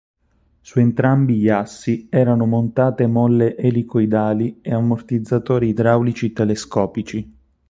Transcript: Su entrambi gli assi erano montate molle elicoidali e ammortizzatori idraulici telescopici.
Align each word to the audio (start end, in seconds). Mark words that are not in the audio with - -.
Su 0.63 0.79
entrambi 0.79 1.35
gli 1.35 1.47
assi 1.49 2.07
erano 2.09 2.47
montate 2.47 3.05
molle 3.05 3.55
elicoidali 3.55 4.57
e 4.61 4.73
ammortizzatori 4.73 5.67
idraulici 5.67 6.33
telescopici. 6.33 7.31